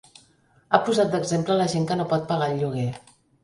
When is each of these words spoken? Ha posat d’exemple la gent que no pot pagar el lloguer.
Ha 0.69 0.79
posat 0.87 1.11
d’exemple 1.11 1.59
la 1.61 1.69
gent 1.77 1.87
que 1.93 2.01
no 2.03 2.11
pot 2.15 2.29
pagar 2.33 2.51
el 2.57 2.61
lloguer. 2.67 2.91